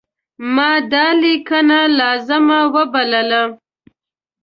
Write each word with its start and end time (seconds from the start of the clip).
ما 0.55 0.71
دا 0.91 1.05
لیکنه 1.21 1.79
لازمه 1.99 2.59
وبلله. 2.73 3.43